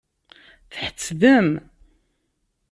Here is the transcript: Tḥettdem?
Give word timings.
Tḥettdem? 0.71 1.49